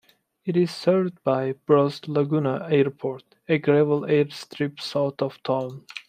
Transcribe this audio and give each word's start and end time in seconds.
It 0.45 0.57
is 0.57 0.71
served 0.71 1.23
by 1.23 1.51
Brus 1.67 2.07
Laguna 2.07 2.67
Airport, 2.71 3.35
a 3.47 3.59
gravel 3.59 4.01
airstrip 4.01 4.79
south 4.81 5.21
of 5.21 5.43
town. 5.43 5.85